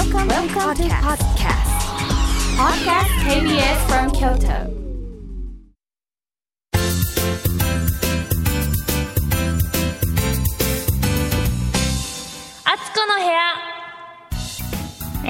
[0.00, 1.68] Welcome, Welcome to podcast.
[2.56, 4.70] Podcast KBS from Kyoto.
[12.64, 13.40] あつこの部屋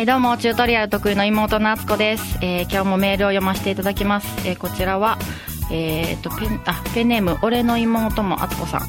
[0.00, 5.18] えーどうもチュートリアル得意の妹のあつこです、えー今日もメールを読ませていただきます、えーこちらは、
[5.72, 8.82] えーとペンあペンネーム俺の妹もあつこさん、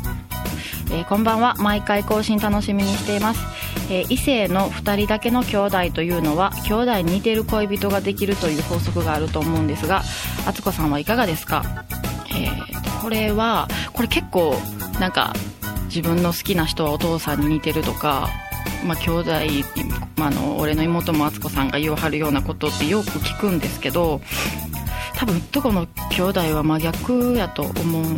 [0.91, 1.55] えーこんばんは。
[1.55, 3.39] 毎回更新楽しみにしています、
[3.89, 10.03] えー異性の2人だけの兄弟というのは兄弟に似てる恋人ができるという法則があると思うんですが
[10.47, 11.85] あつこさんはいかがですか、
[12.31, 14.53] えーこれはこれ結構
[14.99, 15.33] なんか
[15.85, 18.29] 自分の好きな人はお父さんに似てるとか
[18.85, 19.31] まあ、兄弟、
[20.15, 24.21] まあ、の俺の妹も敦子さんが言わはるようなことってよく聞くんですけど
[25.15, 28.13] 多分どこの兄弟は真逆やと思い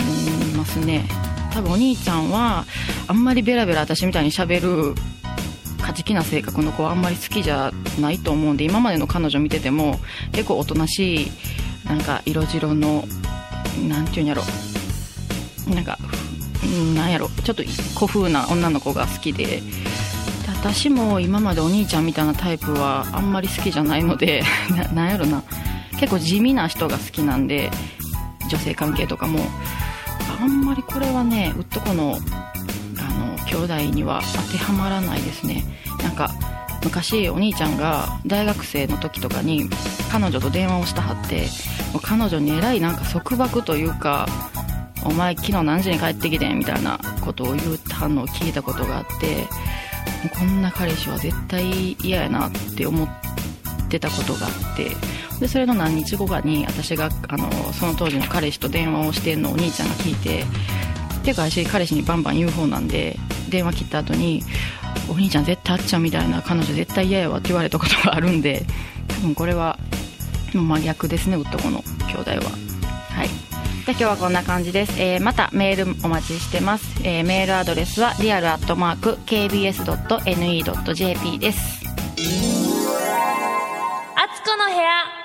[0.55, 1.07] ますね。
[1.51, 2.65] 多分お兄ちゃんは
[3.07, 4.93] あんまりベラベラ私みたいにしゃべる
[5.91, 9.99] 過激な性格の子はあんまり好きじゃないと思うんで今までの彼女見てても
[10.31, 11.31] 結構おとなしい
[11.85, 13.03] なんか色白の
[13.89, 14.43] なんていうんやろ。
[15.67, 15.97] なんか
[16.63, 17.27] うんなんやろ。
[17.43, 17.63] ちょっと
[17.95, 19.45] 古風な女の子が好きで。
[19.45, 19.63] で
[20.61, 24.43] 私も今までお兄ちゃんみたいなタイプはあんまり好きじゃないので
[24.93, 25.43] なんやろな。
[25.99, 27.69] 結構地味な人が好きなんで
[28.49, 29.45] 女性関係とかも。
[30.39, 32.17] あんまりこれはねうっとこの
[33.51, 35.63] 兄弟には当てはまらないですね。
[36.01, 36.31] なんか
[36.83, 39.69] 昔お兄ちゃんが大学生の時とかに
[40.11, 41.47] 彼女と電話をしたはって
[41.93, 44.27] もう彼女にえらいなんか束縛というか
[45.03, 46.57] お前昨日何時に帰ってきてん？
[46.57, 49.43] みたいなことを言ったのを聞いたことがあっても
[50.33, 53.09] うこんな彼氏は絶対嫌やなって思っ
[53.89, 54.89] てたことがあって
[55.39, 60.45] でそれの何日後かに私があのその当時の彼氏と電話をしてんのをお兄ちゃんが聞いて
[61.21, 63.17] てか私彼氏にバンバン言う方なんで
[63.49, 64.43] 電話切った後に
[65.09, 68.65] お兄ちゃん絶対あっちゃんみたいな彼女絶対嫌やわって言われたことがあるんで
[69.07, 69.77] 多分これは
[70.53, 72.41] もう真逆ですね男の兄弟は。
[73.09, 73.29] はい。
[73.85, 81.81] で今日はこんな感じです、えーまたメールお待ちしてます、えーメールアドレスはリアルアットマーク KBS.NE.JP です。
[84.15, 85.20] あつこの部屋